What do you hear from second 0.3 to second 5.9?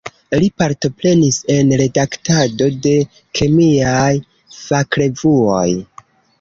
Li partoprenis en redaktado de kemiaj fakrevuoj.